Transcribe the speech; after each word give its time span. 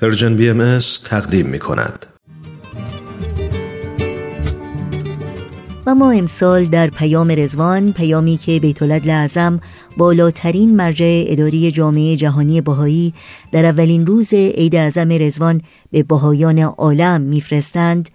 Persian 0.00 0.36
BM 0.36 0.78
تقدیم 1.04 1.46
می 1.46 1.58
کند. 1.58 2.06
و 5.86 5.94
ما 5.94 6.10
امسال 6.10 6.66
در 6.66 6.90
پیام 6.90 7.30
رضوان 7.30 7.92
پیامی 7.92 8.36
که 8.36 8.60
بیت 8.60 8.82
اعظم 8.82 9.60
بالاترین 9.96 10.76
مرجع 10.76 11.24
اداری 11.26 11.72
جامعه 11.72 12.16
جهانی 12.16 12.60
بهایی 12.60 13.14
در 13.52 13.64
اولین 13.64 14.06
روز 14.06 14.34
عید 14.34 14.76
اعظم 14.76 15.08
رضوان 15.12 15.62
به 15.90 16.02
بهائیان 16.02 16.58
عالم 16.58 17.20
میفرستند 17.20 18.08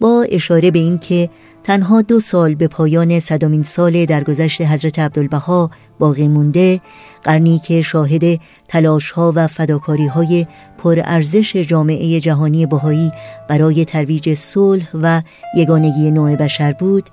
با 0.00 0.26
اشاره 0.30 0.70
به 0.70 0.78
اینکه 0.78 1.30
تنها 1.62 2.02
دو 2.02 2.20
سال 2.20 2.54
به 2.54 2.68
پایان 2.68 3.20
صدمین 3.20 3.62
سال 3.62 4.04
درگذشت 4.04 4.62
حضرت 4.62 4.98
عبدالبها 4.98 5.70
باقی 5.98 6.28
مونده 6.28 6.80
قرنی 7.22 7.58
که 7.58 7.82
شاهد 7.82 8.40
تلاش 8.68 9.10
ها 9.10 9.32
و 9.36 9.46
فداکاری 9.46 10.06
های 10.06 10.46
پرارزش 10.78 11.56
جامعه 11.56 12.20
جهانی 12.20 12.66
بهایی 12.66 13.12
برای 13.48 13.84
ترویج 13.84 14.34
صلح 14.34 14.88
و 15.02 15.22
یگانگی 15.56 16.10
نوع 16.10 16.36
بشر 16.36 16.72
بود 16.72 17.04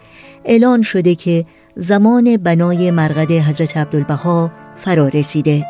اعلان 0.45 0.81
شده 0.81 1.15
که 1.15 1.45
زمان 1.75 2.37
بنای 2.37 2.91
مرقد 2.91 3.31
حضرت 3.31 3.77
عبدالبها 3.77 4.51
فرا 4.77 5.07
رسیده 5.07 5.65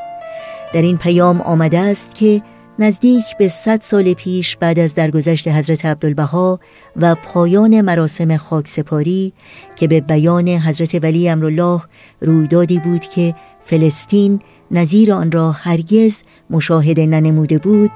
در 0.73 0.81
این 0.81 0.97
پیام 0.97 1.41
آمده 1.41 1.79
است 1.79 2.15
که 2.15 2.41
نزدیک 2.79 3.25
به 3.39 3.49
صد 3.49 3.81
سال 3.81 4.13
پیش 4.13 4.57
بعد 4.57 4.79
از 4.79 4.95
درگذشت 4.95 5.47
حضرت 5.47 5.85
عبدالبها 5.85 6.59
و 6.95 7.15
پایان 7.15 7.81
مراسم 7.81 8.37
خاکسپاری 8.37 9.33
که 9.75 9.87
به 9.87 10.01
بیان 10.01 10.47
حضرت 10.47 11.03
ولی 11.03 11.29
امرالله 11.29 11.81
رویدادی 12.21 12.79
بود 12.79 13.01
که 13.01 13.35
فلسطین 13.63 14.39
نظیر 14.71 15.13
آن 15.13 15.31
را 15.31 15.51
هرگز 15.51 16.23
مشاهده 16.49 17.05
ننموده 17.05 17.57
بود 17.57 17.91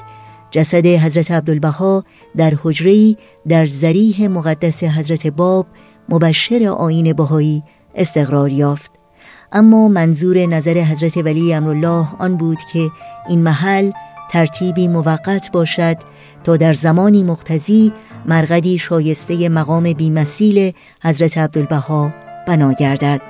جسد 0.52 0.86
حضرت 0.86 1.32
عبدالبها 1.32 2.04
در 2.38 2.54
حجری 2.64 3.18
در 3.48 3.66
زریح 3.66 4.28
مقدس 4.28 4.84
حضرت 4.84 5.28
باب 5.28 5.68
مبشر 6.10 6.64
آین 6.64 7.14
بهایی 7.14 7.64
استقرار 7.96 8.52
یافت. 8.52 8.92
اما 9.52 9.88
منظور 9.88 10.38
نظر 10.38 10.78
حضرت 10.78 11.18
ولی 11.18 11.54
امرالله 11.54 12.08
آن 12.20 12.38
بود 12.38 12.58
که 12.74 12.92
این 13.30 13.42
محل 13.44 13.92
ترتیبی 14.30 14.88
موقت 14.88 15.52
باشد 15.52 15.98
تا 16.44 16.58
در 16.58 16.74
زمانی 16.74 17.24
مقتضی 17.24 17.94
مرقدی 18.26 18.78
شایسته 18.78 19.50
مقام 19.50 19.94
بیمثیل 19.94 20.72
حضرت 21.04 21.38
عبدالبها 21.38 22.14
بنا 22.48 22.74
گردد. 22.74 23.22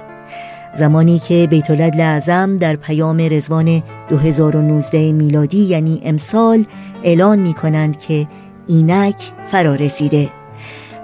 زمانی 0.76 1.20
که 1.20 1.48
بیت 1.50 1.72
اعظم 2.00 2.58
در 2.58 2.76
پیام 2.76 3.18
رزوان 3.32 3.84
2019 4.10 5.12
میلادی 5.12 5.64
یعنی 5.64 6.02
امسال 6.04 6.66
اعلان 7.04 7.40
می 7.40 7.54
کنند 7.54 7.98
که 7.98 8.28
اینک 8.68 9.16
فرا 9.52 9.76
رسیده 9.76 10.30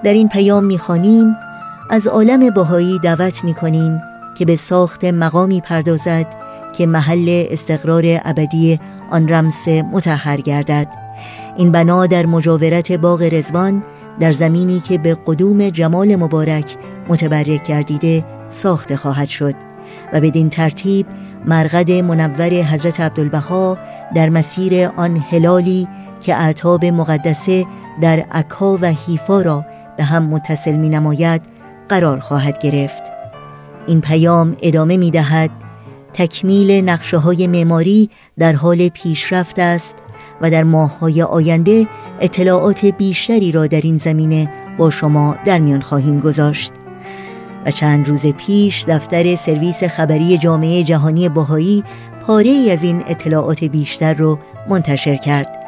در 0.04 0.12
این 0.12 0.28
پیام 0.28 0.64
می‌خوانیم 0.64 1.36
از 1.90 2.06
عالم 2.06 2.50
بهایی 2.50 2.98
دعوت 2.98 3.44
می 3.44 3.54
کنیم 3.54 4.00
که 4.38 4.44
به 4.44 4.56
ساخت 4.56 5.04
مقامی 5.04 5.60
پردازد 5.60 6.45
که 6.78 6.86
محل 6.86 7.46
استقرار 7.50 8.04
ابدی 8.06 8.80
آن 9.10 9.28
رمس 9.28 9.68
متحر 9.68 10.40
گردد. 10.40 10.88
این 11.56 11.72
بنا 11.72 12.06
در 12.06 12.26
مجاورت 12.26 12.92
باغ 12.92 13.22
رزوان 13.22 13.84
در 14.20 14.32
زمینی 14.32 14.80
که 14.80 14.98
به 14.98 15.16
قدوم 15.26 15.68
جمال 15.68 16.16
مبارک 16.16 16.76
متبرک 17.08 17.62
گردیده 17.62 18.24
ساخته 18.48 18.96
خواهد 18.96 19.28
شد 19.28 19.54
و 20.12 20.20
بدین 20.20 20.50
ترتیب 20.50 21.06
مرغد 21.44 21.90
منور 21.90 22.50
حضرت 22.50 23.00
عبدالبها 23.00 23.78
در 24.14 24.28
مسیر 24.28 24.88
آن 24.96 25.16
هلالی 25.16 25.88
که 26.20 26.36
اعتاب 26.36 26.84
مقدسه 26.84 27.64
در 28.00 28.24
عکا 28.32 28.78
و 28.82 28.84
حیفا 28.84 29.42
را 29.42 29.64
به 29.96 30.04
هم 30.04 30.26
متصل 30.26 30.76
می 30.76 30.88
نماید 30.88 31.42
قرار 31.88 32.20
خواهد 32.20 32.58
گرفت. 32.58 33.02
این 33.86 34.00
پیام 34.00 34.56
ادامه 34.62 34.96
می 34.96 35.10
دهد 35.10 35.50
تکمیل 36.16 36.70
نقشه 36.70 37.16
های 37.16 37.46
معماری 37.46 38.10
در 38.38 38.52
حال 38.52 38.88
پیشرفت 38.88 39.58
است 39.58 39.96
و 40.40 40.50
در 40.50 40.64
ماههای 40.64 41.22
آینده 41.22 41.86
اطلاعات 42.20 42.84
بیشتری 42.84 43.52
را 43.52 43.66
در 43.66 43.80
این 43.80 43.96
زمینه 43.96 44.50
با 44.78 44.90
شما 44.90 45.36
در 45.46 45.58
میان 45.58 45.80
خواهیم 45.80 46.20
گذاشت. 46.20 46.72
و 47.66 47.70
چند 47.70 48.08
روز 48.08 48.26
پیش 48.26 48.84
دفتر 48.88 49.36
سرویس 49.36 49.84
خبری 49.84 50.38
جامعه 50.38 50.84
جهانی 50.84 51.28
باهایی 51.28 51.84
پاره 52.26 52.50
ای 52.50 52.70
از 52.70 52.84
این 52.84 53.02
اطلاعات 53.06 53.64
بیشتر 53.64 54.14
رو 54.14 54.38
منتشر 54.68 55.16
کرد. 55.16 55.58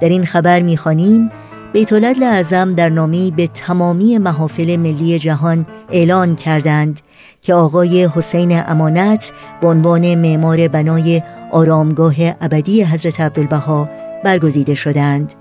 در 0.00 0.08
این 0.08 0.24
خبر 0.24 0.60
می‌خوانیم 0.60 1.30
بیت 1.72 1.92
اعظم 2.22 2.74
در 2.74 2.88
نامی 2.88 3.32
به 3.36 3.46
تمامی 3.46 4.18
محافل 4.18 4.76
ملی 4.76 5.18
جهان 5.18 5.66
اعلان 5.90 6.36
کردند 6.36 7.00
که 7.44 7.54
آقای 7.54 8.08
حسین 8.14 8.62
امانت 8.66 9.32
به 9.60 9.66
عنوان 9.66 10.14
معمار 10.14 10.68
بنای 10.68 11.22
آرامگاه 11.52 12.14
ابدی 12.40 12.82
حضرت 12.82 13.20
عبدالبها 13.20 13.88
برگزیده 14.24 14.74
شدند. 14.74 15.32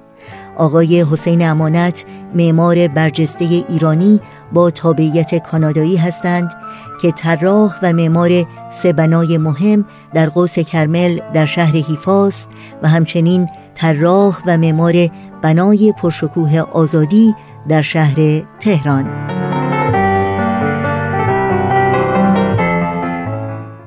آقای 0.58 1.06
حسین 1.12 1.50
امانت 1.50 2.06
معمار 2.36 2.88
برجسته 2.88 3.46
ایرانی 3.46 4.22
با 4.54 4.70
تابعیت 4.70 5.44
کانادایی 5.44 5.98
هستند 5.98 6.54
که 7.02 7.12
طراح 7.12 7.80
و 7.84 7.94
معمار 7.94 8.46
سه 8.72 8.94
بنای 8.94 9.38
مهم 9.38 9.86
در 10.14 10.30
قوس 10.30 10.60
کرمل 10.60 11.20
در 11.34 11.46
شهر 11.46 11.76
هیفاست 11.76 12.50
و 12.82 12.90
همچنین 12.90 13.50
طراح 13.76 14.38
و 14.48 14.58
معمار 14.58 14.94
بنای 15.42 15.94
پرشکوه 15.98 16.60
آزادی 16.60 17.36
در 17.68 17.82
شهر 17.82 18.42
تهران. 18.60 19.33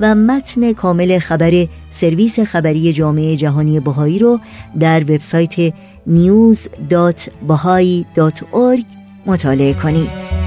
و 0.00 0.14
متن 0.14 0.72
کامل 0.72 1.18
خبر 1.18 1.66
سرویس 1.90 2.40
خبری 2.40 2.92
جامعه 2.92 3.36
جهانی 3.36 3.80
بهایی 3.80 4.18
رو 4.18 4.40
در 4.80 5.02
وبسایت 5.02 5.74
news.bahai.org 6.08 8.84
مطالعه 9.26 9.74
کنید. 9.74 10.38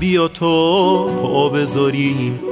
بیا 0.00 0.28
تا 0.28 1.06
پا 1.06 1.48
بذاریم. 1.48 2.51